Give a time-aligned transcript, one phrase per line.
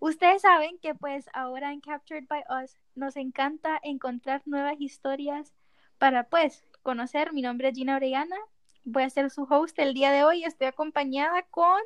[0.00, 5.54] Ustedes saben que pues ahora en Captured by Us nos encanta encontrar nuevas historias
[5.98, 7.32] para pues conocer.
[7.32, 8.36] Mi nombre es Gina Orellana,
[8.84, 10.44] voy a ser su host el día de hoy.
[10.44, 11.80] Estoy acompañada con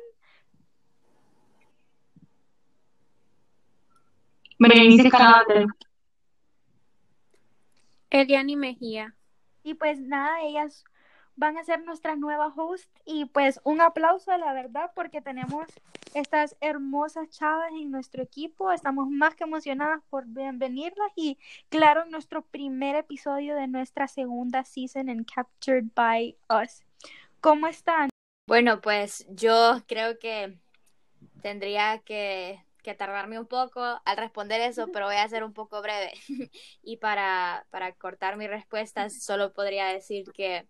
[4.59, 5.09] Berenice.
[8.09, 9.16] Eliani Mejía.
[9.67, 10.85] Y pues nada, ellas
[11.35, 15.67] van a ser nuestras nuevas hosts y pues un aplauso la verdad porque tenemos
[16.13, 18.71] estas hermosas chavas en nuestro equipo.
[18.71, 25.09] Estamos más que emocionadas por bienvenirlas y claro, nuestro primer episodio de nuestra segunda season
[25.09, 26.85] en Captured by Us.
[27.41, 28.07] ¿Cómo están?
[28.47, 30.57] Bueno, pues yo creo que
[31.41, 35.81] tendría que que tardarme un poco al responder eso, pero voy a ser un poco
[35.81, 36.13] breve.
[36.81, 40.69] y para, para cortar mi respuesta, solo podría decir que,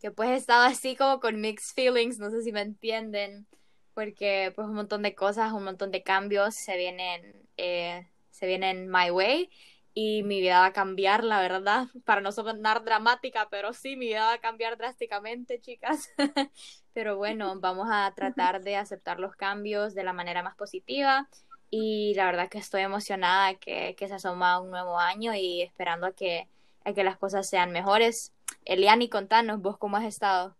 [0.00, 3.46] que pues he estado así como con mixed feelings, no sé si me entienden,
[3.94, 8.90] porque pues un montón de cosas, un montón de cambios se vienen, eh, se vienen
[8.90, 9.48] my way
[9.94, 14.06] y mi vida va a cambiar, la verdad, para no sonar dramática, pero sí, mi
[14.06, 16.10] vida va a cambiar drásticamente, chicas.
[16.92, 21.28] pero bueno, vamos a tratar de aceptar los cambios de la manera más positiva
[21.74, 26.06] y la verdad que estoy emocionada que, que se asoma un nuevo año y esperando
[26.06, 26.46] a que,
[26.84, 28.34] a que las cosas sean mejores.
[28.66, 30.54] Eliani, contanos, vos cómo has estado.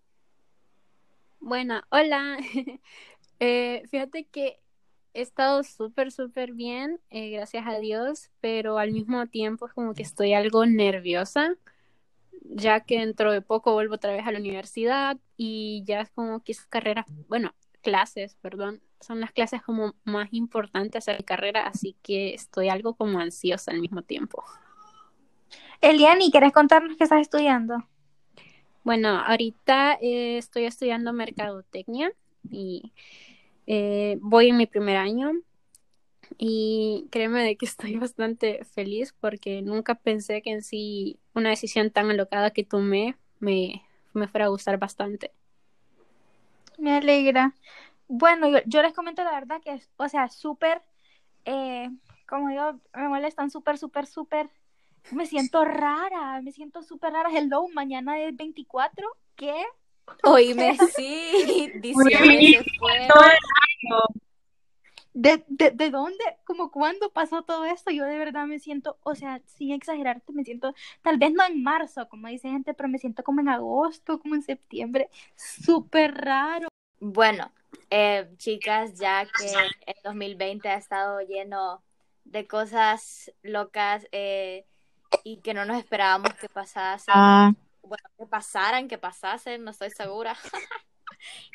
[1.39, 2.39] Bueno, hola.
[3.41, 4.59] eh, fíjate que
[5.13, 9.93] he estado súper, súper bien, eh, gracias a Dios, pero al mismo tiempo es como
[9.93, 11.57] que estoy algo nerviosa,
[12.45, 16.43] ya que dentro de poco vuelvo otra vez a la universidad y ya es como
[16.43, 21.67] que es carrera, bueno, clases, perdón, son las clases como más importantes de mi carrera,
[21.67, 24.42] así que estoy algo como ansiosa al mismo tiempo.
[25.81, 27.77] Eliani, ¿quieres contarnos qué estás estudiando?
[28.84, 32.12] Bueno, ahorita eh, estoy estudiando mercadotecnia
[32.50, 32.92] y
[33.67, 35.32] eh, voy en mi primer año
[36.38, 41.91] y créeme de que estoy bastante feliz porque nunca pensé que en sí una decisión
[41.91, 43.82] tan alocada que tomé me,
[44.15, 45.32] me fuera a gustar bastante.
[46.78, 47.54] Me alegra.
[48.15, 50.83] Bueno, yo, les comento la verdad que es, o sea, súper,
[51.47, 51.89] eh,
[52.28, 54.50] como digo, me molestan súper, súper, súper.
[55.12, 57.31] Me siento rara, me siento súper rara.
[57.33, 59.09] Hello, mañana es 24.
[59.34, 59.55] ¿Qué?
[60.25, 63.09] Oíme, sí, diciembre fue.
[65.15, 66.22] ¿De, de, ¿De dónde?
[66.45, 67.91] ¿Como cuándo pasó todo esto?
[67.93, 71.62] Yo de verdad me siento, o sea, sin exagerarte, me siento, tal vez no en
[71.62, 76.69] marzo, como dice gente, pero me siento como en agosto, como en septiembre, súper raro.
[77.01, 77.51] Bueno,
[77.91, 79.53] eh, chicas, ya que
[79.87, 81.83] el 2020 ha estado lleno
[82.25, 84.65] de cosas locas eh,
[85.25, 87.53] y que no nos esperábamos que pasasen, ah.
[87.83, 90.37] bueno, que pasaran, que pasasen, no estoy segura.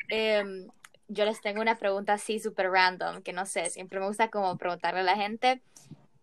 [0.08, 0.66] Em,
[1.08, 4.56] yo les tengo una pregunta así súper random, que no sé, siempre me gusta como
[4.56, 5.60] preguntarle a la gente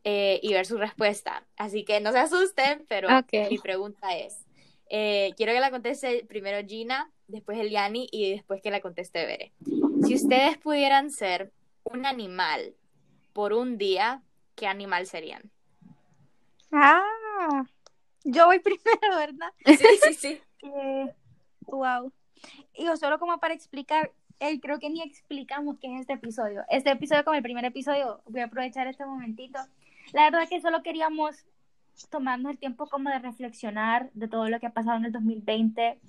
[0.04, 1.46] eh, y ver su respuesta.
[1.56, 4.46] Así que no se asusten, pero mi pregunta es,
[4.90, 9.52] quiero que la conteste primero Gina después Eliani y después que la conteste Bere.
[10.04, 11.52] Si ustedes pudieran ser
[11.84, 12.76] un animal
[13.34, 14.22] por un día,
[14.56, 15.52] ¿qué animal serían?
[16.72, 17.64] Ah,
[18.24, 19.54] yo voy primero, ¿verdad?
[19.66, 20.42] Sí, sí, sí.
[20.64, 21.14] eh,
[21.62, 22.12] wow.
[22.74, 26.64] Y solo como para explicar, eh, creo que ni explicamos qué es este episodio.
[26.70, 29.60] Este episodio, como el primer episodio, voy a aprovechar este momentito.
[30.14, 31.46] La verdad que solo queríamos
[32.10, 36.00] tomarnos el tiempo como de reflexionar de todo lo que ha pasado en el 2020,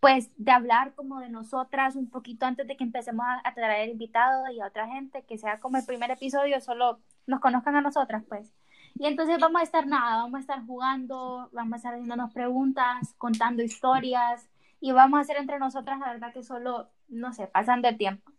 [0.00, 4.48] pues de hablar como de nosotras un poquito antes de que empecemos a, traer invitados
[4.52, 8.22] y a otra gente, que sea como el primer episodio, solo nos conozcan a nosotras,
[8.28, 8.52] pues.
[8.94, 13.14] Y entonces vamos a estar nada, vamos a estar jugando, vamos a estar haciéndonos preguntas,
[13.18, 14.48] contando historias
[14.80, 18.30] y vamos a hacer entre nosotras, la verdad que solo, no sé, pasando el tiempo.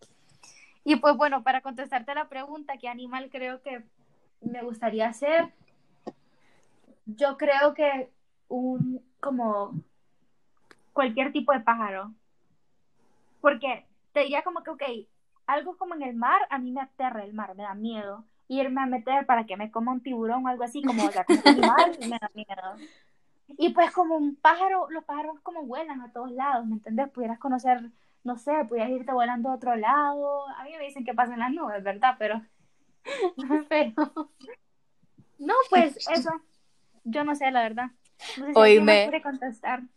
[0.85, 3.83] Y pues bueno, para contestarte la pregunta, ¿qué animal creo que
[4.41, 5.53] me gustaría ser?
[7.05, 8.11] Yo creo que
[8.47, 9.73] un como
[10.94, 12.13] cualquier tipo de pájaro.
[13.41, 14.83] Porque te diría como que, ok,
[15.47, 18.24] algo como en el mar, a mí me aterra el mar, me da miedo.
[18.47, 21.97] Irme a meter para que me coma un tiburón o algo así, como, como animal,
[22.01, 22.88] me da miedo.
[23.57, 27.09] Y pues como un pájaro, los pájaros como vuelan a todos lados, ¿me entiendes?
[27.09, 27.89] Pudieras conocer,
[28.24, 30.47] no sé, pudieras irte volando a otro lado.
[30.50, 32.15] A mí me dicen que pasan las nubes, ¿verdad?
[32.19, 32.41] Pero,
[33.69, 33.94] pero,
[35.39, 36.31] no, pues eso,
[37.03, 37.91] yo no sé, la verdad.
[38.56, 39.12] Oíme,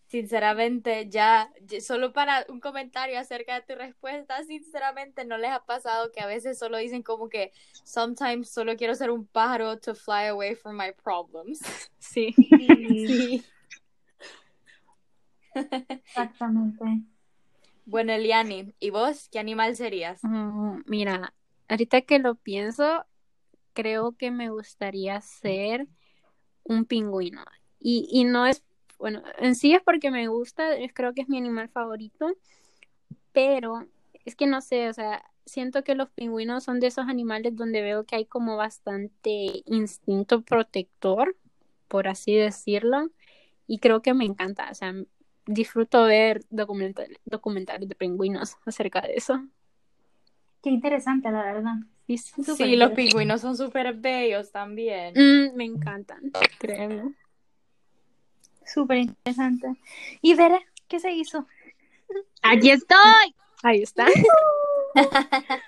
[0.07, 6.13] sinceramente, ya, solo para un comentario acerca de tu respuesta, sinceramente, ¿no les ha pasado
[6.13, 7.53] que a veces solo dicen como que
[7.85, 11.61] sometimes solo quiero ser un pájaro to fly away from my problems?
[11.99, 12.35] Sí.
[12.37, 13.45] sí.
[15.55, 16.85] Exactamente.
[17.85, 20.23] Bueno, Eliani, ¿y vos qué animal serías?
[20.25, 21.33] Mm, mira,
[21.69, 23.07] ahorita que lo pienso,
[23.73, 25.87] creo que me gustaría ser
[26.65, 27.45] un pingüino.
[27.83, 28.63] Y, y no es,
[28.99, 32.31] bueno, en sí es porque me gusta, es- creo que es mi animal favorito,
[33.33, 33.87] pero
[34.25, 37.83] es que no sé, o sea, siento que los pingüinos son de esos animales donde
[37.83, 41.37] veo que hay como bastante instinto protector,
[41.89, 43.11] por así decirlo,
[43.67, 44.95] y creo que me encanta, o sea,
[45.47, 49.43] disfruto ver documental- documentales de pingüinos acerca de eso.
[50.63, 51.75] Qué interesante, la verdad.
[52.57, 55.15] Sí, los pingüinos son súper bellos también.
[55.15, 57.15] Mm, me encantan, créeme.
[58.73, 59.75] Súper interesante.
[60.21, 61.47] Y Vera, ¿qué se hizo?
[62.43, 63.35] Aquí estoy.
[63.63, 64.07] Ahí está.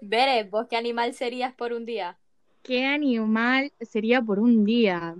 [0.00, 2.18] Bere, ¿vos qué animal serías por un día?
[2.62, 5.16] ¿Qué animal sería por un día?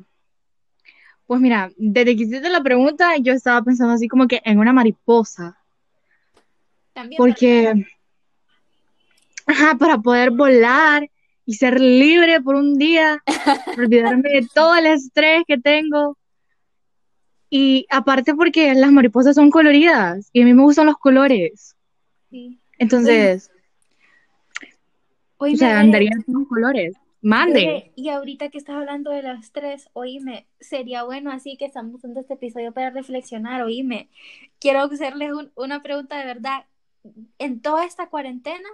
[1.26, 4.72] Pues mira, desde que hiciste la pregunta, yo estaba pensando así como que en una
[4.72, 5.58] mariposa.
[6.92, 7.86] También Porque,
[9.46, 11.08] ajá, para poder volar
[11.46, 13.22] y ser libre por un día,
[13.78, 16.16] olvidarme de todo el estrés que tengo.
[17.54, 21.76] Y aparte porque las mariposas son coloridas y a mí me gustan los colores.
[22.30, 22.58] sí.
[22.78, 23.50] Entonces,
[25.36, 26.94] Oíme, o sea, Bere, andaría con colores.
[27.20, 27.92] Mande.
[27.94, 32.20] Y ahorita que estás hablando de las tres, oíme, sería bueno así que estamos haciendo
[32.20, 34.08] este episodio para reflexionar, oíme.
[34.58, 36.64] Quiero hacerles un- una pregunta de verdad.
[37.38, 38.68] En toda esta cuarentena,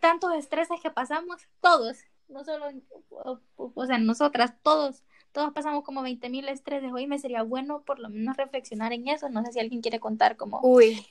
[0.00, 1.96] tantos estreses que pasamos, todos,
[2.28, 2.66] no solo,
[3.08, 6.92] o- o sea, nosotras, todos, todos pasamos como 20 mil estreses.
[6.92, 9.28] Oíme, sería bueno por lo menos reflexionar en eso.
[9.28, 10.60] No sé si alguien quiere contar como...
[10.62, 11.06] Uy,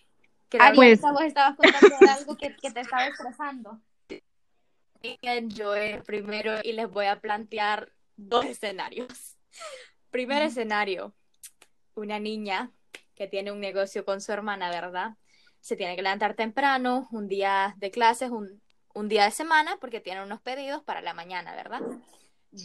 [0.59, 3.79] Ari, Pues- vos estabas contando de algo que, que te estaba estresando.
[5.47, 9.37] yo eh, primero y les voy a plantear dos escenarios.
[10.11, 11.13] Primer escenario,
[11.95, 12.71] una niña
[13.15, 15.15] que tiene un negocio con su hermana, ¿verdad?
[15.61, 18.61] Se tiene que levantar temprano, un día de clases, un,
[18.93, 21.81] un día de semana, porque tiene unos pedidos para la mañana, ¿verdad?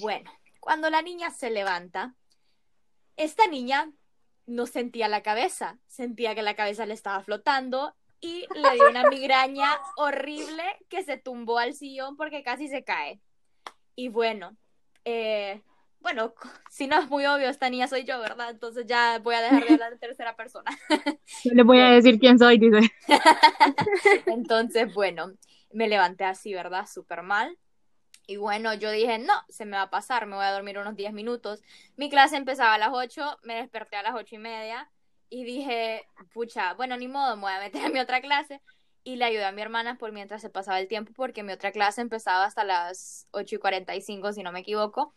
[0.01, 0.31] Bueno,
[0.67, 2.17] cuando la niña se levanta,
[3.17, 3.93] esta niña
[4.47, 9.09] no sentía la cabeza, sentía que la cabeza le estaba flotando y le dio una
[9.09, 13.21] migraña horrible que se tumbó al sillón porque casi se cae.
[13.95, 14.57] Y bueno,
[15.05, 15.63] eh,
[16.01, 16.35] bueno,
[16.69, 18.51] si no es muy obvio, esta niña soy yo, ¿verdad?
[18.51, 20.73] Entonces ya voy a dejar de hablar en tercera persona.
[21.45, 22.91] No le voy a decir quién soy, dice.
[24.27, 25.33] Entonces, bueno,
[25.73, 26.89] me levanté así, ¿verdad?
[26.93, 27.57] Súper mal.
[28.27, 30.97] Y bueno, yo dije, no, se me va a pasar, me voy a dormir unos
[30.97, 31.63] 10 minutos.
[31.97, 34.91] Mi clase empezaba a las 8, me desperté a las 8 y media
[35.31, 38.61] y dije, pucha, bueno, ni modo, me voy a meter a mi otra clase.
[39.05, 41.71] Y le ayudé a mi hermana por mientras se pasaba el tiempo, porque mi otra
[41.71, 45.15] clase empezaba hasta las 8 y 45, si no me equivoco.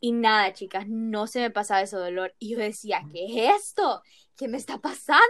[0.00, 2.34] Y nada, chicas, no se me pasaba ese dolor.
[2.38, 4.02] Y yo decía, ¿qué es esto?
[4.36, 5.20] ¿Qué me está pasando?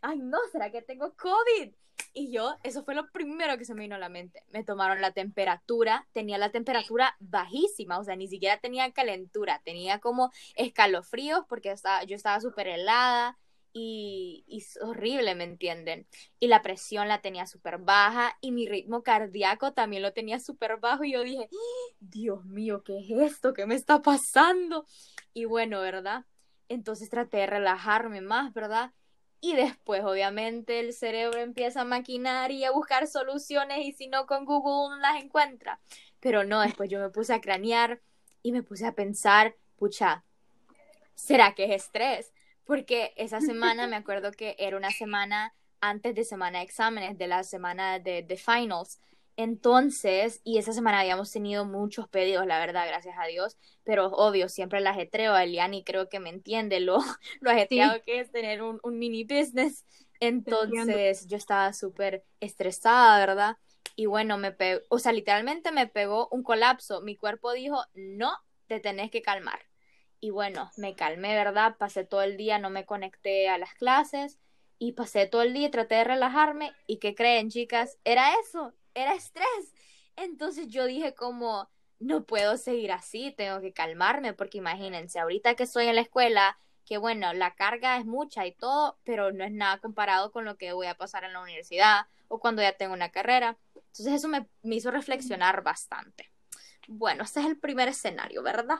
[0.00, 1.72] Ay, no, ¿será que tengo COVID?
[2.12, 4.42] Y yo, eso fue lo primero que se me vino a la mente.
[4.50, 9.98] Me tomaron la temperatura, tenía la temperatura bajísima, o sea, ni siquiera tenía calentura, tenía
[9.98, 13.38] como escalofríos porque estaba, yo estaba súper helada
[13.72, 16.06] y, y horrible, ¿me entienden?
[16.40, 20.78] Y la presión la tenía súper baja y mi ritmo cardíaco también lo tenía súper
[20.78, 21.50] bajo y yo dije,
[22.00, 23.52] Dios mío, ¿qué es esto?
[23.52, 24.86] ¿Qué me está pasando?
[25.34, 26.24] Y bueno, ¿verdad?
[26.68, 28.92] Entonces traté de relajarme más, ¿verdad?
[29.46, 34.26] Y después, obviamente, el cerebro empieza a maquinar y a buscar soluciones y si no,
[34.26, 35.78] con Google no las encuentra.
[36.18, 38.00] Pero no, después yo me puse a cranear
[38.42, 40.24] y me puse a pensar, pucha,
[41.14, 42.32] ¿será que es estrés?
[42.64, 47.28] Porque esa semana me acuerdo que era una semana antes de semana de exámenes, de
[47.28, 48.98] la semana de, de finals.
[49.36, 54.48] Entonces, y esa semana habíamos tenido muchos pedidos, la verdad, gracias a Dios, pero obvio,
[54.48, 56.98] siempre el ajetreo, Eliani creo que me entiende lo,
[57.40, 59.84] lo ajetreado que es tener un, un mini business.
[60.20, 63.56] Entonces, yo estaba súper estresada, ¿verdad?
[63.94, 67.02] Y bueno, me pegó, o sea, literalmente me pegó un colapso.
[67.02, 68.32] Mi cuerpo dijo, no,
[68.66, 69.60] te tenés que calmar.
[70.20, 71.76] Y bueno, me calmé, ¿verdad?
[71.78, 74.38] Pasé todo el día, no me conecté a las clases
[74.78, 76.72] y pasé todo el día, traté de relajarme.
[76.86, 77.98] ¿Y qué creen, chicas?
[78.04, 79.74] Era eso, era estrés.
[80.16, 81.68] Entonces yo dije como,
[82.00, 86.58] no puedo seguir así, tengo que calmarme, porque imagínense, ahorita que estoy en la escuela,
[86.84, 90.56] que bueno, la carga es mucha y todo, pero no es nada comparado con lo
[90.56, 93.56] que voy a pasar en la universidad o cuando ya tengo una carrera.
[93.74, 96.30] Entonces eso me, me hizo reflexionar bastante.
[96.88, 98.78] Bueno, ese es el primer escenario, ¿verdad?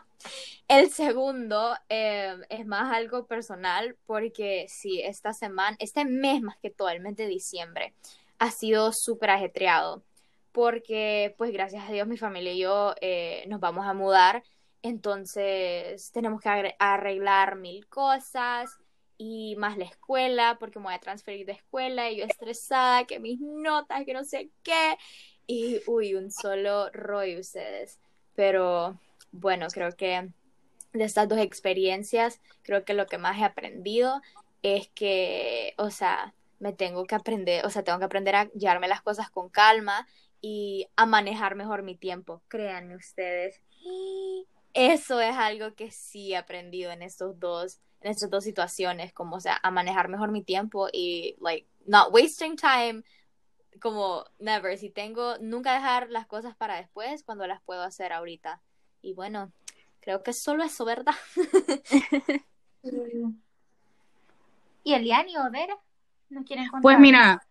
[0.68, 6.70] El segundo eh, es más algo personal porque sí, esta semana, este mes más que
[6.70, 7.94] todo, el mes de diciembre,
[8.38, 10.02] ha sido súper ajetreado
[10.52, 14.43] porque pues gracias a Dios mi familia y yo eh, nos vamos a mudar,
[14.83, 18.71] entonces tenemos que arreglar mil cosas
[19.19, 23.21] y más la escuela, porque me voy a transferir de escuela y yo estresada, que
[23.21, 24.97] mis notas, que no sé qué.
[25.47, 27.99] Y, uy, un solo rollo ustedes.
[28.35, 28.99] Pero
[29.33, 30.31] bueno, creo que
[30.93, 34.23] de estas dos experiencias, creo que lo que más he aprendido
[34.62, 38.88] es que, o sea, me tengo que aprender, o sea, tengo que aprender a llevarme
[38.88, 40.06] las cosas con calma
[40.40, 43.60] y a manejar mejor mi tiempo, créanme ustedes.
[44.75, 49.36] Eso es algo que sí he aprendido en estos dos, en estas dos situaciones, como,
[49.36, 53.02] o sea, a manejar mejor mi tiempo y, like, not wasting time,
[53.80, 58.62] como, never, si tengo, nunca dejar las cosas para después cuando las puedo hacer ahorita.
[59.02, 59.52] Y bueno,
[60.00, 61.14] creo que es solo eso, ¿verdad?
[64.84, 65.76] ¿Y Eliani o Vera?
[66.30, 66.83] ¿No quieren contar?
[66.83, 67.42] Pues mira,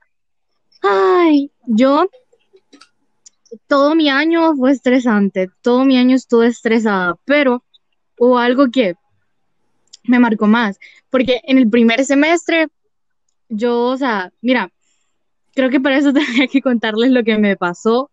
[0.81, 2.07] ay, yo
[3.67, 7.63] todo mi año fue estresante, todo mi año estuve estresada, pero
[8.17, 8.95] hubo algo que
[10.03, 10.79] me marcó más,
[11.09, 12.67] porque en el primer semestre
[13.49, 14.71] yo, o sea, mira,
[15.53, 18.11] creo que para eso tendría que contarles lo que me pasó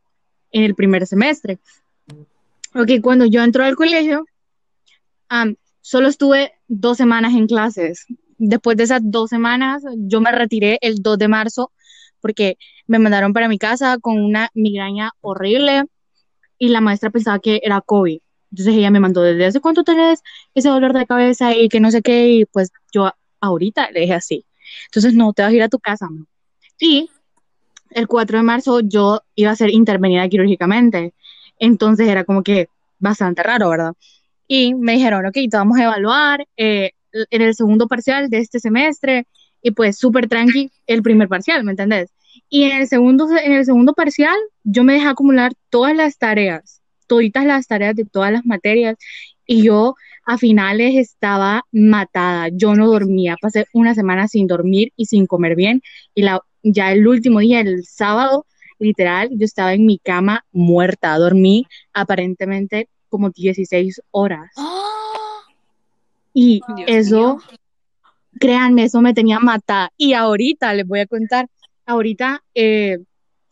[0.50, 1.58] en el primer semestre.
[2.74, 4.24] Ok, cuando yo entré al colegio,
[5.28, 8.06] am, solo estuve dos semanas en clases.
[8.44, 11.70] Después de esas dos semanas, yo me retiré el 2 de marzo
[12.20, 12.58] porque
[12.88, 15.84] me mandaron para mi casa con una migraña horrible
[16.58, 18.18] y la maestra pensaba que era COVID.
[18.50, 20.22] Entonces ella me mandó, ¿desde hace cuánto tenés
[20.56, 22.30] ese dolor de cabeza y que no sé qué?
[22.30, 24.44] Y pues yo ahorita le dije así.
[24.86, 26.08] Entonces no, te vas a ir a tu casa.
[26.80, 27.08] Y
[27.90, 31.14] el 4 de marzo yo iba a ser intervenida quirúrgicamente.
[31.60, 32.68] Entonces era como que
[32.98, 33.92] bastante raro, ¿verdad?
[34.48, 36.90] Y me dijeron, ok, te vamos a evaluar eh,
[37.30, 39.26] en el segundo parcial de este semestre
[39.62, 42.10] y pues súper tranqui el primer parcial, ¿me entendés?
[42.48, 46.80] Y en el segundo, en el segundo parcial yo me dejé acumular todas las tareas,
[47.06, 48.96] toditas las tareas de todas las materias
[49.46, 55.06] y yo a finales estaba matada, yo no dormía, pasé una semana sin dormir y
[55.06, 55.82] sin comer bien
[56.14, 58.46] y la, ya el último día, el sábado,
[58.78, 64.50] literal, yo estaba en mi cama muerta, dormí aparentemente como 16 horas.
[66.34, 67.58] Y Dios eso, mío.
[68.40, 69.90] créanme, eso me tenía matada.
[69.96, 71.48] Y ahorita les voy a contar,
[71.86, 72.98] ahorita eh,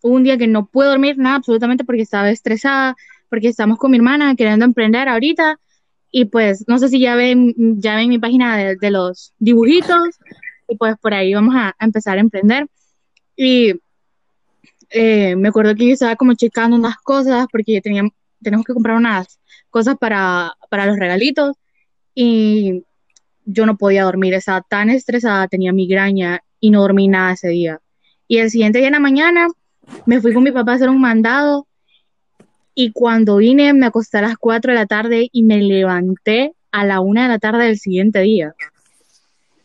[0.03, 2.97] hubo un día que no pude dormir nada absolutamente porque estaba estresada,
[3.29, 5.59] porque estamos con mi hermana queriendo emprender ahorita.
[6.13, 10.19] Y pues no sé si ya ven, ya ven mi página de, de los dibujitos.
[10.69, 12.67] Y pues por ahí vamos a, a empezar a emprender.
[13.37, 13.75] Y
[14.91, 18.03] eh, me acuerdo que yo estaba como checando unas cosas porque tenía,
[18.43, 19.39] tenemos que comprar unas
[19.71, 21.57] cosas para, para los regalitos
[22.14, 22.85] y
[23.45, 27.81] yo no podía dormir, estaba tan estresada, tenía migraña y no dormí nada ese día.
[28.29, 29.49] Y el siguiente día en la mañana
[30.07, 31.67] me fui con mi papá a hacer un mandado
[32.75, 36.85] y cuando vine me acosté a las 4 de la tarde y me levanté a
[36.85, 38.55] la 1 de la tarde del siguiente día.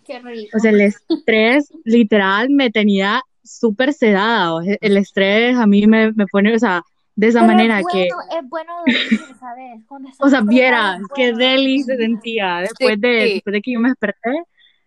[0.06, 0.58] Qué rico.
[0.58, 4.54] O sea, el estrés literal me tenía súper sedada.
[4.56, 6.84] o sea, el estrés a mí me, me pone, o sea,
[7.16, 9.82] de esa Pero manera es que, bueno, es bueno dormir, ¿sabes?
[9.90, 13.34] O sea, estresado, viera es qué deli se sentía después de, Sí.
[13.36, 14.44] después de que yo me desperté.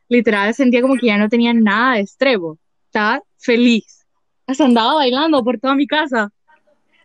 [0.08, 2.58] Literal sentía como que ya no tenía nada de estrebo.
[2.86, 4.06] Estaba feliz.
[4.46, 6.30] Hasta andaba bailando por toda mi casa.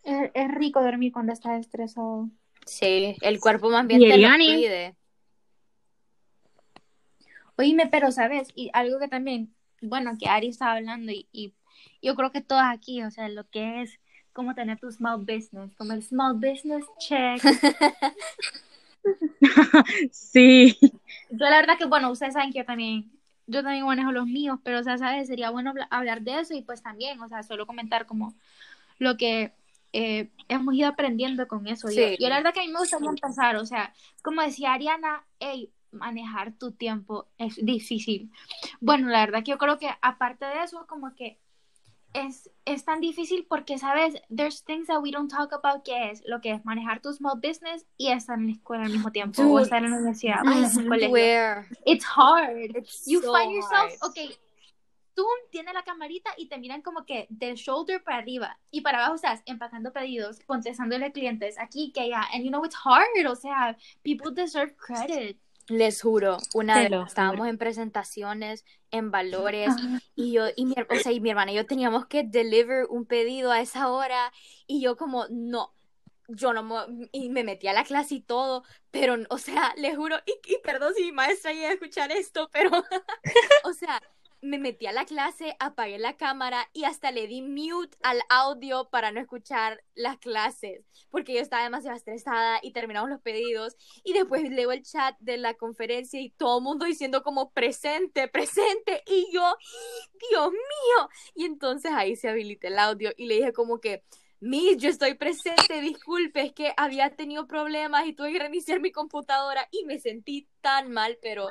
[0.04, 2.30] Es, es rico dormir cuando estás estresado.
[2.66, 4.96] Sí, el cuerpo más bien Y te lo pide.
[7.58, 11.54] Oíme, pero sabes, y algo que también, bueno, que Ari estaba hablando y, y
[12.02, 14.00] yo creo que todas aquí, o sea, lo que es
[14.34, 17.42] como tener tu small business, como el small business check.
[20.12, 20.78] sí,
[21.30, 23.12] Yo la verdad que, bueno, ustedes saben que yo también,
[23.48, 26.54] yo también manejo los míos, pero, o sea, sabes, sería bueno habla- hablar de eso
[26.54, 28.34] y pues también, o sea, solo comentar como
[29.00, 29.54] lo que
[29.94, 31.88] eh, hemos ido aprendiendo con eso.
[31.88, 32.18] Sí.
[32.20, 35.72] yo la verdad que a mí me gustaría empezar, o sea, como decía Ariana, hey,
[35.92, 38.32] manejar tu tiempo es difícil.
[38.82, 41.40] Bueno, la verdad que yo creo que aparte de eso, como que
[42.14, 44.16] es, es tan difícil porque, ¿sabes?
[44.30, 47.40] There's things that we don't talk about, que es lo que es manejar tu small
[47.40, 50.52] business y estar en la escuela al mismo tiempo, o estar en la universidad, o
[50.52, 51.78] en el colegio.
[51.86, 52.76] It's hard.
[52.76, 54.10] It's You so find yourself, hard.
[54.10, 54.38] okay,
[55.16, 59.00] tú tienes la camarita y te miran como que del shoulder para arriba y para
[59.00, 62.28] abajo estás empacando pedidos, contestándole clientes aquí que allá.
[62.34, 65.40] And you know it's hard, o sea, people deserve credit.
[65.68, 67.50] Les juro, una Te vez estábamos juro.
[67.50, 69.80] en presentaciones, en valores,
[70.16, 73.06] y yo, y mi, o sea, y mi hermana y yo teníamos que deliver un
[73.06, 74.32] pedido a esa hora,
[74.68, 75.74] y yo como, no,
[76.28, 79.96] yo no me, y me metí a la clase y todo, pero, o sea, les
[79.96, 82.70] juro, y, y perdón si mi maestra llega a escuchar esto, pero,
[83.64, 84.02] o sea,
[84.44, 88.90] me metí a la clase, apagué la cámara y hasta le di mute al audio
[88.90, 94.14] para no escuchar las clases, porque yo estaba demasiado estresada y terminamos los pedidos y
[94.14, 99.04] después leo el chat de la conferencia y todo el mundo diciendo como presente, presente
[99.08, 99.56] y yo,
[100.30, 104.04] Dios mío, y entonces ahí se habilité el audio y le dije como que
[104.46, 108.92] Miss, yo estoy presente, disculpe, es que había tenido problemas y tuve que reiniciar mi
[108.92, 111.48] computadora y me sentí tan mal, pero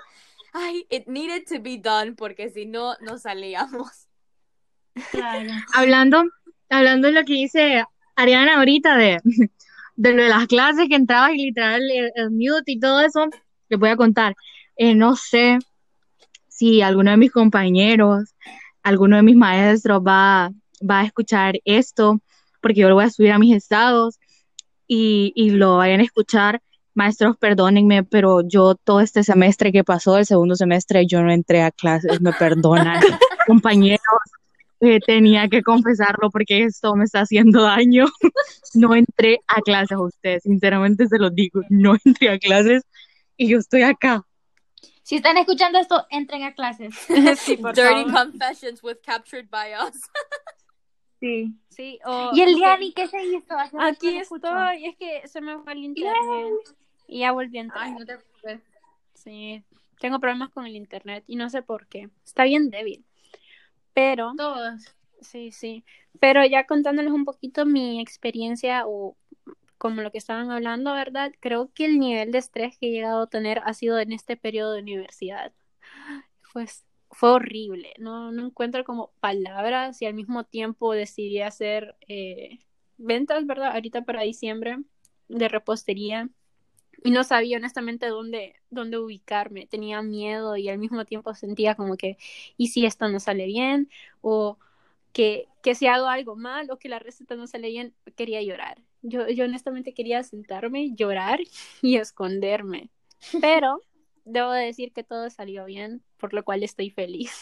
[0.53, 4.09] ay, it needed to be done porque si no, no salíamos.
[5.11, 5.51] Claro.
[5.75, 6.25] Hablando,
[6.69, 9.19] hablando de lo que dice Ariana ahorita de,
[9.97, 13.29] de lo de las clases que entraba y literal el, el mute y todo eso,
[13.69, 14.35] les voy a contar.
[14.77, 15.59] Eh, no sé
[16.49, 18.35] si alguno de mis compañeros,
[18.83, 20.51] alguno de mis maestros va,
[20.89, 22.21] va a escuchar esto,
[22.61, 24.19] porque yo lo voy a subir a mis estados
[24.87, 26.63] y, y lo vayan a escuchar.
[26.95, 31.63] Maestros, perdónenme, pero yo todo este semestre que pasó, el segundo semestre, yo no entré
[31.63, 33.01] a clases, me perdonan.
[33.47, 34.01] Compañeros,
[34.81, 38.07] eh, tenía que confesarlo porque esto me está haciendo daño.
[38.75, 42.85] No entré a clases a ustedes, sinceramente se los digo, no entré a clases
[43.37, 44.25] y yo estoy acá.
[45.03, 46.95] Si están escuchando esto, entren a clases.
[47.37, 48.13] sí, por Dirty favor.
[48.13, 50.01] confessions with captured by us.
[51.21, 51.55] Sí.
[51.69, 51.99] Sí,
[52.33, 52.57] ¿Y el ok.
[52.57, 53.55] Diani qué se hizo?
[53.79, 56.55] Aquí estoy, es que se me fue el internet
[57.13, 57.85] y ya volví a entrar.
[57.85, 58.61] Ay, no te preocupes.
[59.15, 59.63] Sí,
[60.01, 62.09] tengo problemas con el internet y no sé por qué.
[62.25, 63.05] Está bien débil.
[63.93, 64.97] Pero, Todos.
[65.21, 65.85] sí, sí.
[66.19, 69.17] Pero ya contándoles un poquito mi experiencia o
[69.77, 71.33] como lo que estaban hablando, ¿verdad?
[71.41, 74.37] Creo que el nivel de estrés que he llegado a tener ha sido en este
[74.37, 75.53] periodo de universidad.
[76.53, 77.93] Pues fue horrible.
[77.99, 82.61] No, no encuentro como palabras y al mismo tiempo decidí hacer eh,
[82.97, 83.73] ventas, ¿verdad?
[83.73, 84.79] Ahorita para diciembre
[85.29, 86.31] de repostería
[87.05, 89.67] y no sabía honestamente dónde, dónde ubicarme.
[89.67, 92.17] Tenía miedo y al mismo tiempo sentía como que,
[92.57, 93.91] ¿y si esto no sale bien?
[94.21, 94.59] O
[95.13, 98.83] que, que si hago algo mal o que la receta no sale bien, quería llorar.
[99.03, 101.41] Yo, yo honestamente quería sentarme, llorar
[101.83, 102.91] y esconderme.
[103.41, 103.81] Pero
[104.25, 107.33] debo de decir que todo salió bien, por lo cual estoy feliz.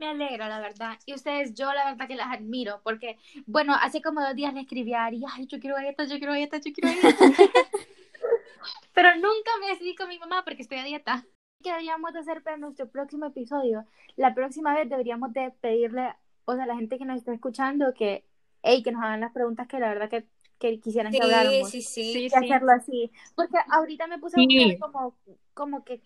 [0.00, 0.98] Me alegra, la verdad.
[1.04, 4.62] Y ustedes, yo la verdad que las admiro, porque, bueno, hace como dos días le
[4.62, 7.30] escribí a Ari, ay, yo quiero galletas, yo quiero galletas, yo quiero galletas.
[8.94, 11.26] Pero nunca me decidí con mi mamá porque estoy a dieta.
[11.62, 13.84] ¿Qué deberíamos de hacer para nuestro próximo episodio?
[14.16, 16.14] La próxima vez deberíamos de pedirle,
[16.46, 18.24] o sea, a la gente que nos está escuchando que,
[18.62, 20.24] hey, que nos hagan las preguntas que la verdad que,
[20.58, 21.70] que quisieran que habláramos.
[21.70, 22.12] sí, sí.
[22.14, 23.12] Sí, y hacerlo así.
[23.34, 24.46] Porque ahorita me puse a Sí.
[24.78, 25.14] buscar como,
[25.52, 26.00] como que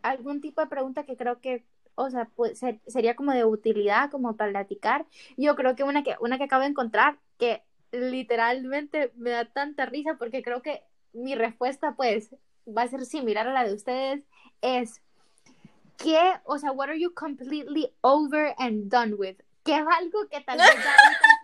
[0.00, 1.64] algún tipo de pregunta que creo que,
[1.98, 5.04] o sea, pues, ser- sería como de utilidad, como para platicar.
[5.36, 9.86] Yo creo que una que, una que acabo de encontrar que literalmente me da tanta
[9.86, 10.82] risa porque creo que
[11.12, 12.34] mi respuesta, pues,
[12.66, 14.22] va a ser similar a la de ustedes,
[14.62, 15.00] es
[15.96, 19.36] ¿qué, o sea, what are you completely over and done with?
[19.64, 20.94] Que es algo que tal vez ya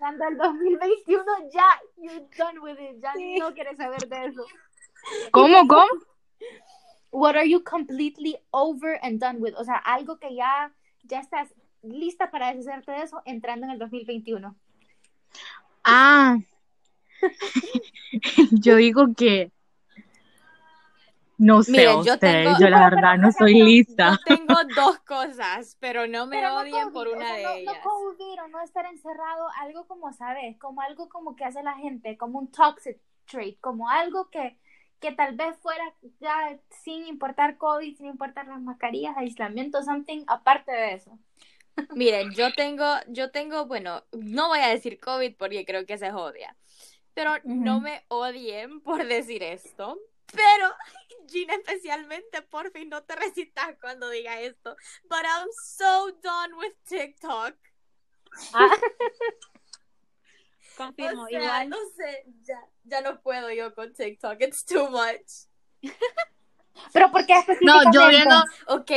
[0.09, 3.37] entrando al 2021 ya you're done with it, ya Sí.
[3.39, 4.45] no quieres saber de eso.
[5.33, 5.85] ¿Cómo, cómo?
[7.15, 9.55] What are you completely over and done with?
[9.57, 10.73] O sea, algo que ya,
[11.05, 14.57] ya estás lista para deshacerte de eso entrando en el 2021.
[15.85, 16.39] Ah,
[18.51, 19.53] yo digo que
[21.37, 24.11] no sé Miren, yo ustedes, tengo- yo la No, verdad pero, no soy lista.
[24.27, 27.37] Yo tengo dos cosas, pero no me Pero no odien COVID, por o una sea,
[27.37, 27.75] de no, ellas.
[27.77, 30.57] No COVID o no estar encerrado, algo como, ¿sabes?
[30.59, 34.59] Como algo como que hace la gente, como un toxic trait, como algo que,
[35.05, 35.85] que tal vez fuera
[36.19, 41.19] ya sin importar COVID, sin importar las mascarillas, aislamiento, something aparte de eso.
[41.95, 46.11] Miren, yo tengo, yo tengo, bueno, no voy a decir COVID porque creo que se
[46.11, 46.57] odia,
[47.13, 47.83] pero no Ujú.
[47.83, 49.99] me odien por decir esto,
[50.33, 50.73] pero
[51.29, 56.73] Gina especialmente, por fin no te resistas cuando diga esto, but I'm so done with
[56.89, 57.55] TikTok.
[60.77, 61.69] Confirmo, o sea, igual.
[61.71, 65.49] no sé, ya, ya no puedo yo con TikTok, it's too much.
[66.93, 67.99] Pero ¿por qué No, específicamente?
[67.99, 68.35] yo viendo,
[68.69, 68.91] Ok,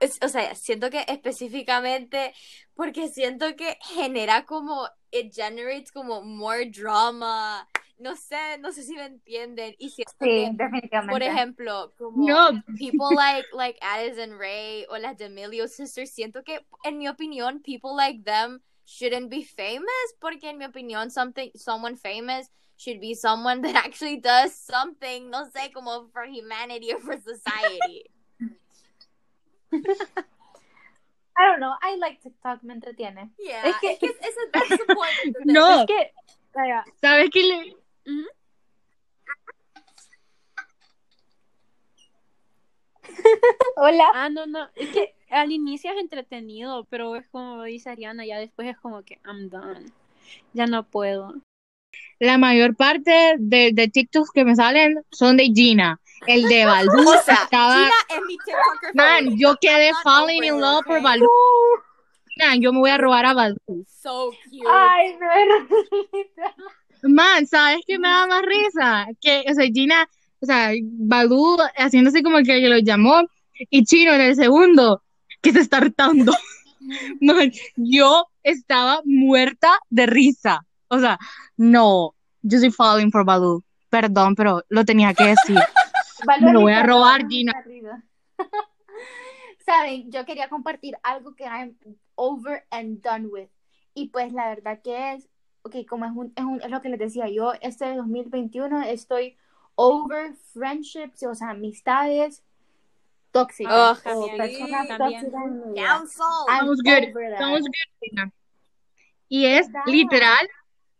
[0.00, 2.34] es- o sea, siento que específicamente
[2.74, 8.94] porque siento que genera como, it generates como more drama, no sé, no sé si
[8.94, 11.12] me entienden, y siento Sí, que, definitivamente.
[11.12, 16.64] por ejemplo, como no, people like, like Addison Ray o las D'Amelio Sisters, siento que,
[16.84, 21.94] en mi opinión, people like them shouldn't be famous, porque en mi opinión, something, someone
[21.96, 22.48] famous
[22.78, 28.08] should be someone that actually does something, no sé, como for humanity or for society.
[31.40, 33.30] I don't know, I like TikTok, me entretiene.
[33.38, 36.10] Yeah, Es que- es que es- ese- that's the point of no, Es que,
[36.54, 37.42] vaya, ¿sabes qué?
[37.46, 37.76] le-
[43.76, 44.04] Hola.
[44.14, 44.68] Ah, no, no.
[44.74, 49.02] Es que al inicio es entretenido, pero es como dice Ariana, ya después es como
[49.02, 49.92] que I'm done.
[50.52, 51.34] Ya no puedo.
[52.18, 56.00] La mayor parte de, de TikToks que me salen son de Gina.
[56.26, 57.74] El de Baldu O sea, estaba...
[57.74, 59.36] Gina es mi TikToker Man, favorita.
[59.38, 61.00] yo quedé falling in love por?
[61.02, 61.26] Baldu.
[62.38, 63.84] Man, yo me voy a robar a Baldu.
[63.86, 64.66] So cute.
[64.68, 66.48] Ay, no,
[67.08, 69.06] Man, ¿sabes qué me da más risa?
[69.20, 70.08] Que, o sea, Gina,
[70.40, 73.22] o sea, Baldu haciéndose como que lo llamó
[73.70, 75.02] y Chino en el segundo,
[75.42, 76.32] que se está hartando.
[77.20, 80.64] Man, yo estaba muerta de risa.
[80.88, 81.18] O sea,
[81.56, 83.62] no, yo soy falling for Baldu.
[83.90, 85.58] Perdón, pero lo tenía que decir.
[86.40, 87.52] Me lo voy a robar, Gina.
[89.64, 91.76] Saben, yo quería compartir algo que I'm
[92.14, 93.48] over and done with.
[93.94, 95.28] Y pues la verdad que es,
[95.62, 99.36] ok, como es, un, es, un- es lo que les decía yo, este 2021 estoy
[99.80, 102.42] over friendships, o sea, amistades
[103.30, 104.02] tóxicas.
[104.04, 105.32] Oh, o personas tóxicas
[106.46, 107.38] Sounds good.
[107.38, 108.30] Sounds good.
[109.28, 110.48] Y es literal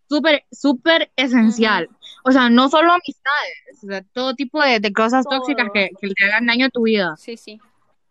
[0.08, 1.88] súper, súper esencial.
[2.24, 5.38] O sea, no solo amistades, o sea, todo tipo de, de cosas Todo.
[5.38, 7.16] tóxicas que, que te hagan daño a tu vida.
[7.16, 7.60] Sí, sí.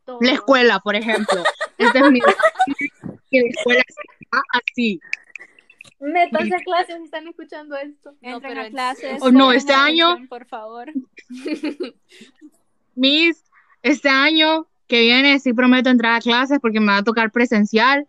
[0.03, 0.19] Todo.
[0.19, 1.43] La escuela, por ejemplo.
[1.77, 2.19] Este es mi
[3.31, 4.99] que la escuela sea así.
[5.99, 8.13] Métanse a clases si están escuchando esto.
[8.21, 9.17] No, Entren pero a clases.
[9.21, 10.91] Oh, no, este año- atención, Por favor.
[12.95, 13.43] Miss,
[13.81, 18.07] este año que viene sí prometo entrar a clases porque me va a tocar presencial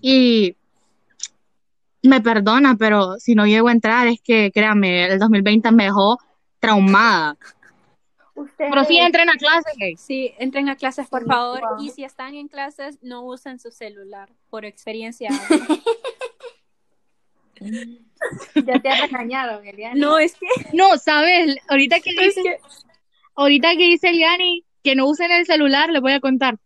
[0.00, 0.56] y
[2.02, 6.18] me perdona, pero si no llego a entrar es que, créanme, el 2020 me dejó
[6.60, 7.36] traumada.
[8.34, 9.94] Ustedes, Pero sí entren a clases, hey.
[9.96, 11.60] Sí, entren a clases, por Sí, favor.
[11.60, 11.82] wow.
[11.82, 14.28] Y si están en clases, no usen su celular.
[14.50, 15.30] Por experiencia.
[18.54, 19.94] ya te regañaron, Eliana.
[19.94, 20.46] no, es que.
[20.72, 21.56] No, ¿sabes?
[21.68, 22.56] Ahorita que dice, que
[23.34, 26.58] ahorita que dice Eliani que no usen el celular, les voy a contar.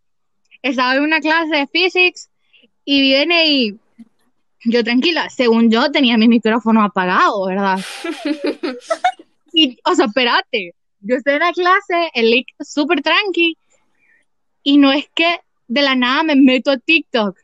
[0.61, 2.29] Estaba en una clase de physics
[2.85, 3.79] y viene y
[4.65, 7.79] yo tranquila, según yo tenía mi micrófono apagado, ¿verdad?
[9.53, 13.57] Y, o sea, espérate, yo estoy en la clase, el link súper tranqui,
[14.63, 17.37] y no es que de la nada me meto a TikTok.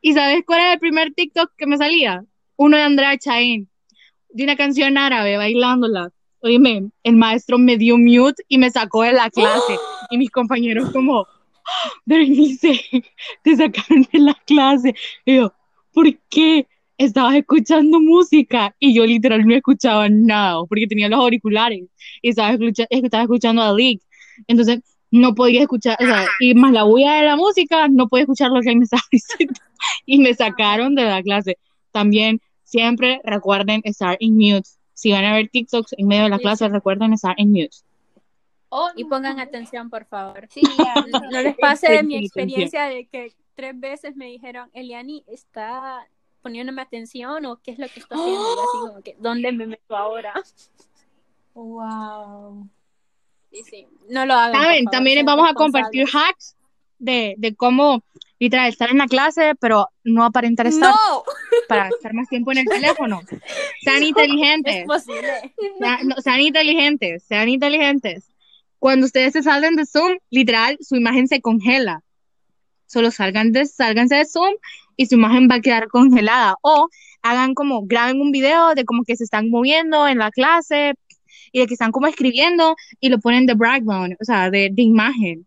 [0.00, 2.24] ¿Y sabes cuál era el primer TikTok que me salía?
[2.56, 3.68] Uno de Andrea Chain,
[4.30, 6.10] de una canción árabe, bailándola.
[6.40, 9.76] Oíme, el maestro me dio mute y me sacó de la clase.
[10.10, 12.80] Y mis compañeros como, "Ah, Berenice,
[13.42, 14.94] te sacaron de la clase.
[15.24, 15.52] Y yo,
[15.92, 16.66] ¿por qué?
[16.96, 21.84] Estabas escuchando música y yo literal no escuchaba nada porque tenía los auriculares
[22.22, 24.00] y estaba, escucha- estaba escuchando a Leak.
[24.48, 28.22] Entonces no podía escuchar, o sea, y más la bulla de la música, no podía
[28.24, 29.54] escuchar lo que él me estaba diciendo
[30.06, 31.58] y me sacaron de la clase.
[31.92, 34.68] También siempre recuerden estar en mute.
[34.94, 36.70] Si van a ver TikToks en medio de la Sí, clase, sí.
[36.72, 37.76] recuerden estar en mute.
[38.70, 40.46] Oh, Y pongan atención, por favor.
[40.50, 40.94] Sí, ya.
[41.32, 46.06] No les pase de mi experiencia de que tres veces me dijeron, Eliani, ¿está
[46.42, 48.40] poniéndome atención o qué es lo que está haciendo?
[48.40, 50.34] Así como que, ¿dónde me meto ahora?
[51.54, 52.68] Wow.
[53.50, 53.86] Sí, sí.
[54.10, 54.60] No lo hagan.
[54.60, 56.56] Saben, favor, también les vamos a compartir hacks
[56.98, 58.02] de, de cómo
[58.38, 61.22] literal estar en la clase, pero no aparentar estar No.
[61.68, 63.20] para estar más tiempo en el teléfono.
[63.82, 65.52] Sean Es inteligentes, posible.
[65.80, 68.30] sean, no, sean inteligentes, sean inteligentes.
[68.78, 72.02] Cuando ustedes se salgan de Zoom, literal, su imagen se congela.
[72.86, 74.54] Solo salgan de, sálganse de Zoom
[74.96, 76.54] y su imagen va a quedar congelada.
[76.62, 76.88] O
[77.22, 80.94] hagan como, graben un video de como que se están moviendo en la clase
[81.50, 84.82] y de que están como escribiendo y lo ponen de background, o sea, de, de
[84.82, 85.44] imagen.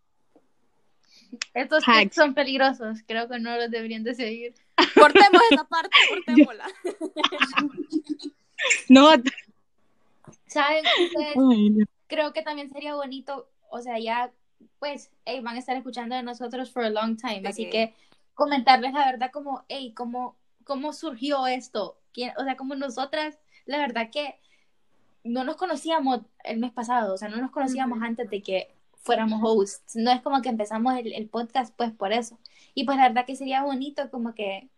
[1.54, 2.00] Estos Hacks.
[2.04, 3.00] tips son peligrosos.
[3.08, 4.54] Creo que no los deberían de seguir.
[4.96, 6.68] Cortemos esa parte, cortémosla.
[8.90, 9.10] No,
[10.46, 10.84] ¿Saben?
[10.86, 14.32] Ustedes creo que también sería bonito, o sea, ya,
[14.80, 17.70] pues, hey, van a estar escuchando de nosotros for a long time, así Sí.
[17.70, 17.96] que
[18.36, 23.78] comentarles la verdad como, hey, cómo, cómo surgió esto, ¿Quién- o sea, como nosotras, la
[23.78, 24.36] verdad que
[25.24, 29.40] no nos conocíamos el mes pasado, o sea, no nos conocíamos antes de que fuéramos
[29.44, 32.38] hosts, no es como que empezamos el, el podcast pues por eso,
[32.74, 34.70] y pues la verdad que sería bonito como que,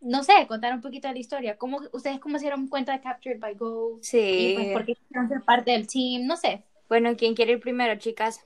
[0.00, 3.00] no sé, contar un poquito de la historia, cómo, ustedes cómo se dieron cuenta de
[3.00, 4.52] Captured by Go, y Sí.
[4.56, 6.62] pues por qué quisieron ser parte del team, no sé.
[6.88, 8.40] Bueno, ¿quién quiere ir primero, chicas?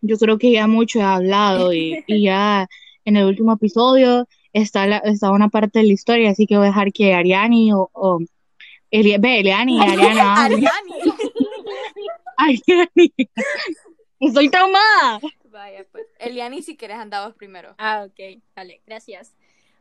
[0.00, 2.66] Yo creo que ya mucho he hablado y, y ya
[3.04, 6.64] en el último episodio está, la, está una parte de la historia, así que voy
[6.64, 8.18] a dejar que Ariani o, o
[8.90, 10.44] Eli- Eliani y Ariana.
[10.44, 10.70] Ariani.
[12.40, 13.14] Ariani.
[14.20, 15.20] Estoy traumada.
[15.44, 16.06] Vaya, pues.
[16.18, 17.74] Eliani, si quieres, andabas primero.
[17.78, 19.34] Ah, ok, vale, gracias.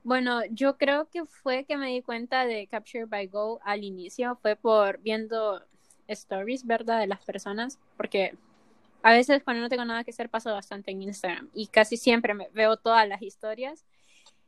[0.03, 4.37] Bueno, yo creo que fue que me di cuenta de Capture by Go al inicio,
[4.41, 5.61] fue por viendo
[6.07, 6.99] stories, ¿verdad?
[6.99, 8.35] De las personas, porque
[9.03, 12.33] a veces cuando no tengo nada que hacer paso bastante en Instagram y casi siempre
[12.33, 13.85] me veo todas las historias.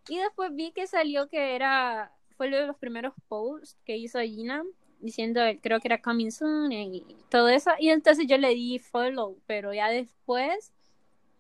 [0.07, 4.19] Y después vi que salió que era, fue uno de los primeros posts que hizo
[4.19, 4.63] Gina
[5.01, 7.71] diciendo, creo que era coming soon y todo eso.
[7.79, 10.71] Y entonces yo le di follow, pero ya después,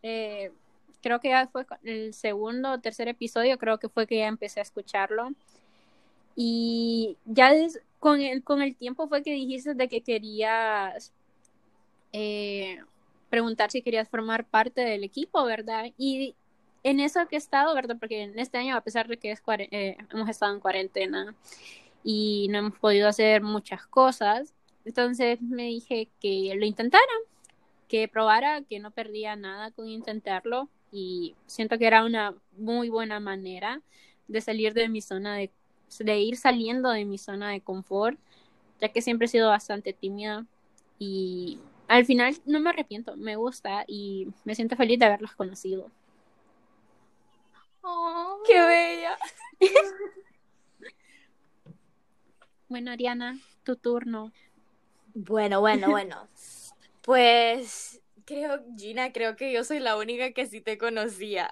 [0.03, 0.51] eh,
[1.01, 4.59] creo que ya fue el segundo o tercer episodio, creo que fue que ya empecé
[4.59, 5.31] a escucharlo.
[6.35, 7.53] Y ya
[7.99, 11.11] con, el, con el tiempo fue que dijiste de que querías
[12.13, 12.79] eh,
[13.29, 15.85] preguntar si querías formar parte del equipo, ¿verdad?
[15.97, 16.35] Y
[16.83, 17.97] en eso que he estado, ¿verdad?
[17.99, 21.35] Porque en este año, a pesar de que es eh, hemos estado en cuarentena
[22.03, 24.53] y no hemos podido hacer muchas cosas,
[24.85, 27.03] entonces me dije que lo intentara,
[27.87, 33.19] que probara, que no perdía nada con intentarlo y siento que era una muy buena
[33.19, 33.81] manera
[34.27, 35.51] de salir de mi zona de,
[35.99, 38.17] de ir saliendo de mi zona de confort,
[38.79, 40.45] ya que siempre he sido bastante tímida
[40.99, 45.91] y al final no me arrepiento, me gusta y me siento feliz de haberlos conocido.
[47.83, 49.17] Oh, ¡Qué bella!
[52.71, 54.31] Bueno, Ariana, tu turno.
[55.13, 56.29] Bueno, bueno, bueno.
[57.01, 61.51] Pues creo, Gina, creo que yo soy la única que sí te conocía.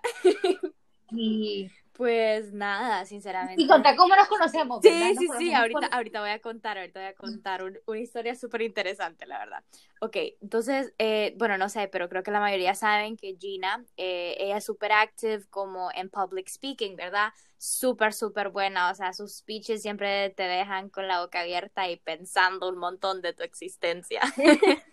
[1.12, 1.69] Y
[2.00, 3.62] pues nada, sinceramente.
[3.62, 4.80] Y contar cómo nos conocemos.
[4.82, 8.62] Sí, sí, sí, ahorita, ahorita voy a contar, ahorita voy a contar una historia súper
[8.62, 9.64] interesante, la verdad.
[10.00, 14.38] Ok, entonces, eh, bueno, no sé, pero creo que la mayoría saben que Gina, eh,
[14.40, 17.34] ella es súper active como en public speaking, ¿verdad?
[17.58, 21.98] Súper, súper buena, o sea, sus speeches siempre te dejan con la boca abierta y
[21.98, 24.22] pensando un montón de tu existencia.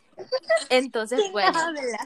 [0.71, 1.59] entonces, bueno,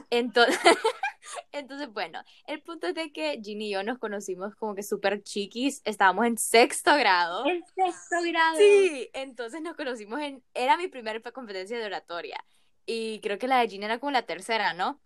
[0.09, 0.59] entonces...
[1.53, 5.21] Entonces, bueno, el punto es de que Ginny y yo nos conocimos como que súper
[5.21, 7.45] chiquis, estábamos en sexto grado.
[7.45, 8.57] En sexto grado.
[8.57, 12.43] Sí, entonces nos conocimos en, era mi primera competencia de oratoria
[12.85, 14.99] y creo que la de Ginny era como la tercera, ¿no?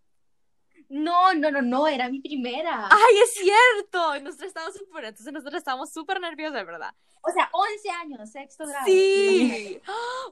[0.90, 2.88] No, no, no, no, era mi primera.
[2.92, 4.20] ¡Ay, es cierto!
[4.22, 6.94] Nosotros estábamos súper, entonces nosotros estábamos súper nerviosas, ¿verdad?
[7.28, 8.86] O sea, 11 años, sexto grado.
[8.86, 9.82] Sí.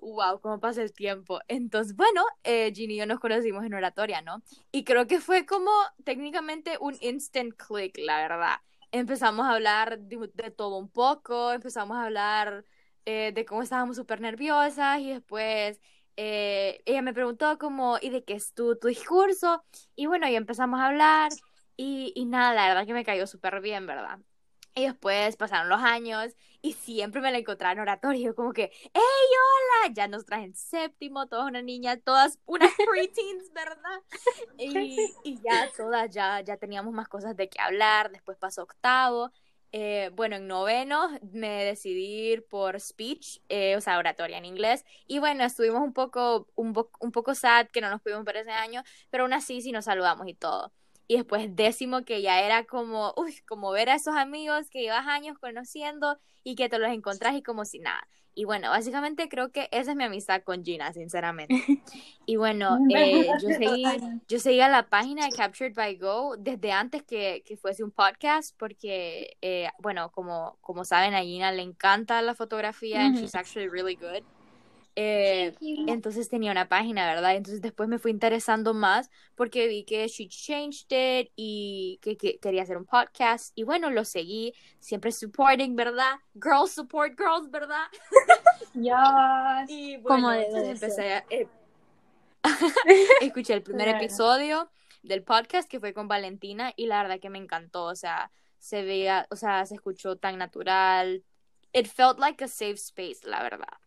[0.02, 1.40] wow, cómo pasa el tiempo.
[1.48, 4.44] Entonces, bueno, eh, Ginny y yo nos conocimos en oratoria, ¿no?
[4.72, 5.72] Y creo que fue como
[6.04, 8.58] técnicamente un instant click, la verdad.
[8.92, 12.64] Empezamos a hablar de, todo un poco, empezamos a hablar
[13.06, 15.82] eh, de cómo estábamos súper nerviosas y después
[16.18, 19.64] eh, ella me preguntó como, ¿y de qué es tu, tu discurso?
[19.96, 21.32] Y bueno, y empezamos a hablar
[21.78, 24.20] y, y nada, la verdad que me cayó súper bien, ¿verdad?
[24.76, 29.02] Y después pasaron los años y siempre me la encontraba en oratorio, como que, ¡Hey,
[29.84, 29.94] hola!
[29.94, 34.02] Ya nos traen séptimo, todas una niña, todas unas preteens, ¿verdad?
[34.58, 39.32] Y, y, ya todas, ya, ya teníamos más cosas de qué hablar, después pasó octavo.
[39.76, 44.86] Eh, bueno, en noveno me decidí por speech, eh, o sea, oratoria en inglés.
[45.08, 48.52] Y bueno, estuvimos un poco, un, un poco sad que no nos pudimos ver ese
[48.52, 50.72] año, pero aún así sí nos saludamos y todo
[51.08, 55.06] y después décimo que ya era como, uy, como ver a esos amigos que llevas
[55.08, 58.08] años conociendo y que te los encontrás y como si nada.
[58.36, 61.56] Y bueno, básicamente creo que esa es mi amistad con Gina, sinceramente.
[62.26, 63.84] Y bueno, eh, yo, seguí,
[64.30, 68.56] yo seguía la página de Captured by Go desde antes que, que fuese un podcast,
[68.58, 73.68] porque, eh, bueno, como, como saben, a Gina le encanta la fotografía and she's actually
[73.68, 74.24] really good.
[74.96, 75.56] Eh,
[75.88, 77.36] entonces tenía una página, ¿verdad?
[77.36, 82.62] Entonces después me fui interesando más porque vi que she changed it y que, quería
[82.62, 86.14] hacer un podcast y bueno, lo seguí, siempre supporting, ¿verdad?
[86.36, 87.88] Girls support girls, ¿verdad?
[88.76, 89.66] Ya.
[89.68, 91.48] y bueno, empecé a, eh,
[93.22, 94.70] escuché el primer episodio
[95.02, 98.84] del podcast que fue con Valentina y la verdad que me encantó, o sea, se
[98.84, 101.24] veía, o sea, se escuchó tan natural,
[101.74, 103.78] it felt like a safe space, la verdad.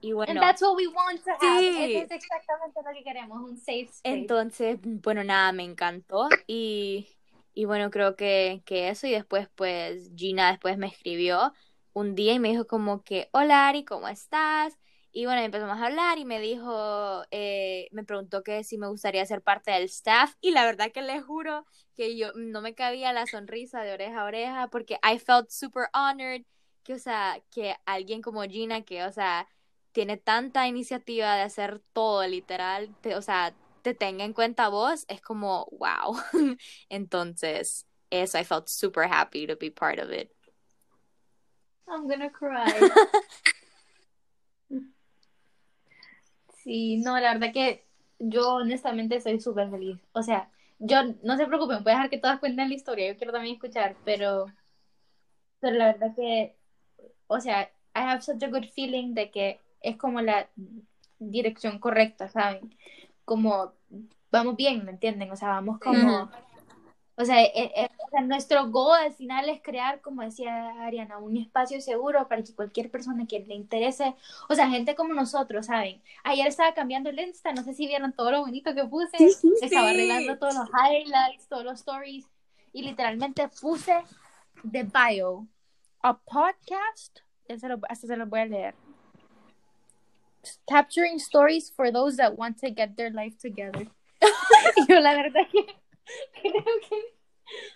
[0.00, 0.30] Y bueno.
[0.30, 1.60] And that's what we want to have.
[1.60, 1.96] Sí.
[1.96, 4.00] es exactamente lo que queremos, un safe space.
[4.04, 6.28] Entonces, bueno, nada, me encantó.
[6.46, 7.08] Y,
[7.54, 9.06] y bueno, creo que, que eso.
[9.06, 11.52] Y después, pues, Gina después me escribió
[11.94, 14.78] un día y me dijo como que, hola Ari, ¿cómo estás?
[15.14, 19.24] Y bueno, empezamos a hablar y me dijo, eh, me preguntó que si me gustaría
[19.26, 23.12] ser parte del staff y la verdad que le juro que yo no me cabía
[23.12, 26.44] la sonrisa de oreja a oreja porque I felt super honored
[26.82, 29.48] que, o sea, que alguien como Gina, que, o sea,
[29.92, 35.20] tiene tanta iniciativa de hacer todo, literal, o sea, te tenga en cuenta vos, es
[35.20, 36.16] como, wow.
[36.88, 40.30] Entonces, eso, I felt super happy to be part of it.
[41.86, 42.72] I'm gonna cry.
[46.62, 47.84] sí, no, la verdad que
[48.18, 49.98] yo honestamente soy súper feliz.
[50.12, 53.16] O sea, yo no se preocupen, voy a dejar que todas cuenten la historia, yo
[53.16, 54.46] quiero también escuchar, pero,
[55.60, 56.56] pero la verdad que
[57.32, 60.48] o sea, I have such a good feeling de que es como la
[61.18, 62.74] dirección correcta, ¿saben?
[63.24, 63.72] como,
[64.30, 65.30] vamos bien, ¿me entienden?
[65.30, 66.30] O sea, vamos como,
[67.16, 71.18] o sea, eh, eh, o sea, nuestro goal al final es crear, como decía Ariana,
[71.18, 74.14] un espacio seguro para que cualquier persona que le interese,
[74.48, 76.02] o sea, gente como nosotros, ¿saben?
[76.24, 79.16] Ayer estaba cambiando el Insta, no sé si vieron todo lo bonito que puse,
[79.60, 82.26] estaba arreglando todos los highlights, todos los stories,
[82.72, 84.02] y literalmente puse
[84.62, 85.46] de bio,
[86.02, 87.20] a podcast,
[87.88, 88.74] hasta se lo voy a leer.
[90.66, 93.86] Capturing stories for those that want to get their life together.
[94.88, 95.64] Yo la verdad que
[96.42, 97.16] creo que,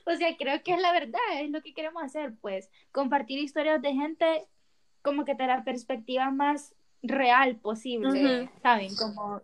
[0.07, 3.81] o sea, creo que es la verdad, es lo que queremos hacer, pues, compartir historias
[3.83, 4.47] de gente
[5.03, 8.51] como que de la perspectiva más real posible.
[8.63, 8.95] ¿saben?
[8.97, 9.43] Como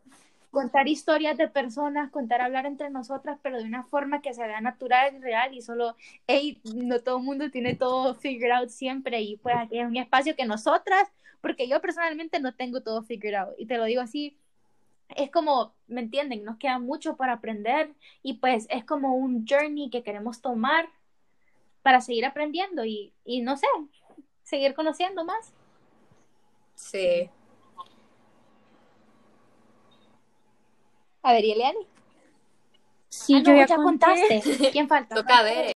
[0.53, 4.61] contar historias de personas, contar, hablar entre nosotras, pero de una forma que se vea
[4.61, 9.39] natural y real y solo, hey, no todo el mundo tiene todo figured siempre y
[9.39, 11.11] pues aquí es un espacio que nosotras,
[11.41, 14.37] porque yo personalmente no tengo todo figured y te lo digo así,
[15.17, 16.45] es como, ¿me entienden?
[16.45, 17.91] Nos queda mucho para aprender
[18.23, 20.87] y pues es como un journey que queremos tomar
[21.81, 23.67] para seguir aprendiendo y, y no sé,
[24.43, 25.55] seguir conociendo más.
[26.75, 27.31] Sí.
[31.23, 31.87] A ver, ¿y Eliani?
[33.09, 34.43] Sí, Ah, yo no, ya ya contaste.
[34.73, 35.15] ¿Quién falta?
[35.15, 35.73] Toca ver.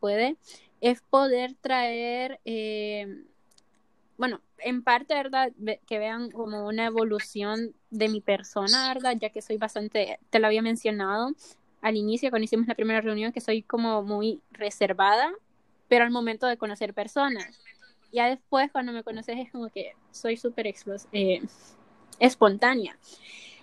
[0.00, 0.36] puede
[0.80, 3.24] es poder traer, eh,
[4.16, 5.52] bueno, en parte, ¿verdad?
[5.56, 9.16] Ve- Que vean como una evolución de mi persona, ¿verdad?
[9.20, 11.32] Ya que soy bastante, te lo había mencionado
[11.82, 15.32] al inicio cuando hicimos la primera reunión, que soy como muy reservada,
[15.88, 17.58] pero al momento de conocer personas.
[18.12, 21.42] Ya después, cuando me conoces, es como que soy súper explos- eh,
[22.20, 22.96] espontánea.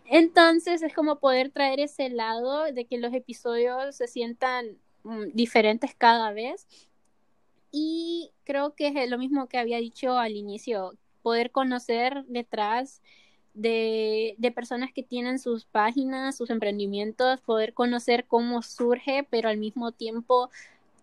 [0.06, 5.96] Entonces es como poder traer ese lado de que los episodios se sientan mm, diferentes
[5.96, 6.68] cada vez.
[7.72, 13.02] Y creo que es lo mismo que había dicho al inicio, poder conocer detrás
[13.54, 19.58] de, de personas que tienen sus páginas, sus emprendimientos, poder conocer cómo surge, pero al
[19.58, 20.50] mismo tiempo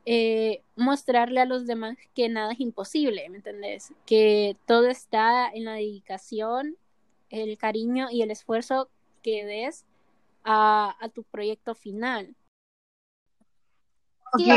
[0.05, 3.93] eh, mostrarle a los demás que nada es imposible, ¿me entendés?
[4.05, 6.77] Que todo está en la dedicación,
[7.33, 8.89] el cariño y el esfuerzo
[9.23, 9.85] que des
[10.45, 12.37] a, a tu proyecto final.
[14.35, 14.51] Ok, Sí,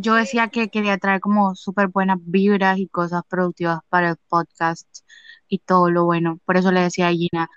[0.00, 4.88] yo decía que quería traer como súper buenas vibras y cosas productivas para el podcast
[5.46, 6.40] y todo lo bueno.
[6.44, 7.48] Por eso le decía a Gina,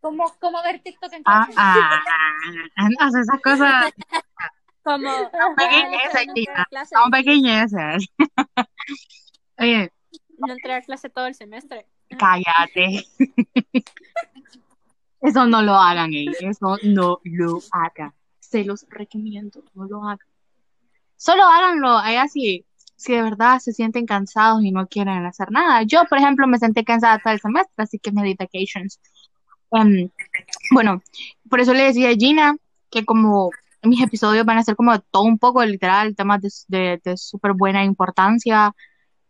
[0.00, 1.60] ¿Cómo, cómo ver TikTok en ah, clase?
[2.76, 3.92] ah, no sé, esas cosas
[4.88, 5.10] Como
[5.56, 8.06] pequeñeces, no entrar Gina, son pequeñeces.
[9.58, 9.92] Oye,
[10.38, 11.86] no entrar a clase todo el semestre.
[12.18, 13.06] Cállate.
[15.20, 16.10] Eso no lo hagan.
[16.12, 18.12] Eso no lo hagan.
[18.40, 20.26] Se los recomiendo, no lo hagan.
[21.16, 25.82] Solo háganlo, ahí así, si de verdad se sienten cansados y no quieren hacer nada.
[25.82, 29.00] Yo, por ejemplo, me sentí cansada todo el semestre, así que me vacations.
[29.72, 30.10] Em,
[30.72, 31.02] bueno,
[31.50, 32.56] por eso le decía a Gina
[32.90, 33.50] que como
[33.82, 37.52] mis episodios van a ser como todo un poco, literal, temas de, de, de súper
[37.52, 38.72] buena importancia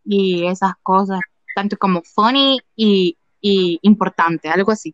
[0.03, 1.19] y esas cosas,
[1.55, 4.93] tanto como funny y, y importante, algo así.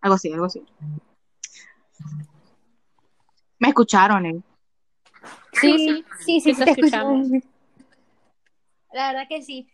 [0.00, 0.62] Algo así, algo así.
[3.58, 4.42] Me escucharon, eh.
[5.52, 7.28] Sí, sí, sí, sí, sí, te escuchamos.
[8.92, 9.68] La verdad que sí.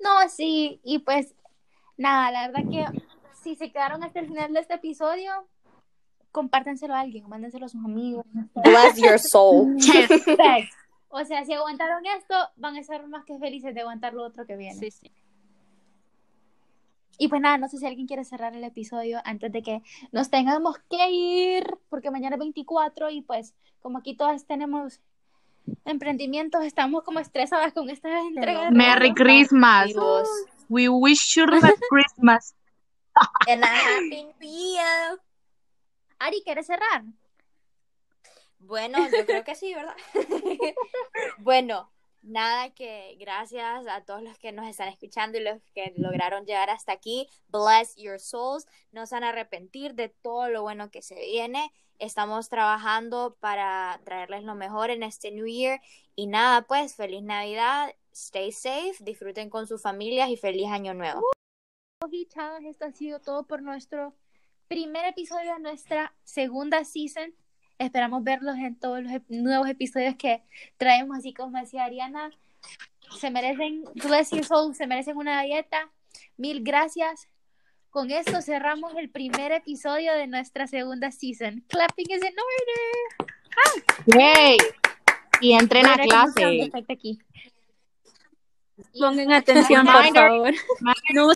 [0.00, 1.34] No, sí, y pues
[1.96, 3.00] nada, la verdad que
[3.42, 5.48] si se quedaron hasta el final de este episodio,
[6.32, 8.26] compártenselo a alguien, mándenselo a sus amigos.
[8.54, 9.76] Bless your soul.
[10.36, 10.74] Facts.
[11.16, 14.46] O sea, si aguantaron esto, van a estar más que felices de aguantar lo otro
[14.46, 14.74] que viene.
[14.74, 15.12] Sí, sí.
[17.18, 20.28] Y pues nada, no sé si alguien quiere cerrar el episodio antes de que nos
[20.28, 25.00] tengamos que ir, porque mañana es 24 y pues como aquí todas tenemos
[25.84, 28.64] emprendimientos, estamos como estresadas con esta entrega.
[28.64, 29.14] de Merry regalos.
[29.14, 29.94] Christmas.
[30.68, 32.56] We wish you Merry Christmas.
[33.48, 35.20] And a happy new year.
[36.18, 37.04] Ari, ¿quieres cerrar?
[38.66, 39.96] Bueno, yo creo que sí, ¿verdad?
[41.38, 41.90] bueno,
[42.22, 46.70] nada que gracias a todos los que nos están escuchando y los que lograron llegar
[46.70, 47.28] hasta aquí.
[47.48, 48.66] Bless your souls.
[48.90, 51.72] No se van a arrepentir de todo lo bueno que se viene.
[51.98, 55.80] Estamos trabajando para traerles lo mejor en este New Year.
[56.16, 57.94] Y nada, pues, feliz Navidad.
[58.12, 61.26] Stay safe, disfruten con sus familias y feliz Año Nuevo.
[62.10, 62.28] Y
[62.66, 64.14] esto ha sido todo por nuestro
[64.68, 67.34] primer episodio de nuestra segunda season.
[67.78, 70.42] Esperamos verlos en todos los ep- nuevos episodios que
[70.76, 72.30] traemos, así como decía Ariana.
[73.20, 75.90] Se merecen, bless your soul, se merecen una dieta.
[76.36, 77.28] Mil gracias.
[77.90, 81.64] Con esto cerramos el primer episodio de nuestra segunda season.
[81.68, 82.34] Clapping is in
[84.08, 84.18] order.
[84.18, 84.56] Yay.
[85.40, 86.70] Y entren a clase.
[86.88, 87.18] aquí.
[88.98, 90.52] Pongan atención, por favor.
[91.14, 91.26] No